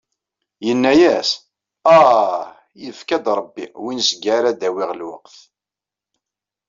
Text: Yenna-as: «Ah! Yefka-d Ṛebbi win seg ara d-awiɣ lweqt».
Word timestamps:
Yenna-as: 0.65 1.29
«Ah! 1.97 2.45
Yefka-d 2.83 3.25
Ṛebbi 3.39 3.65
win 3.83 3.99
seg 4.09 4.23
ara 4.37 4.51
d-awiɣ 4.59 4.91
lweqt». 4.99 5.35